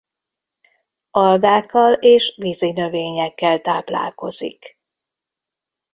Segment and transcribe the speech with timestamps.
[1.11, 4.79] Algákkal és vízinövényekkel táplálkozik.